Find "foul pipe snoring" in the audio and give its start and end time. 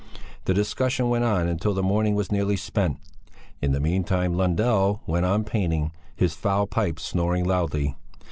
6.33-7.45